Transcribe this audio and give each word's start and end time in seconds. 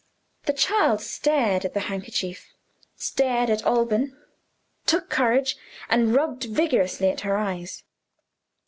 The 0.47 0.53
child 0.53 0.99
stared 0.99 1.63
at 1.63 1.75
the 1.75 1.81
handkerchief 1.81 2.47
stared 2.95 3.51
at 3.51 3.63
Alban 3.63 4.17
took 4.87 5.11
courage 5.11 5.57
and 5.89 6.15
rubbed 6.15 6.45
vigorously 6.45 7.11
at 7.11 7.21
her 7.21 7.37
eyes. 7.37 7.83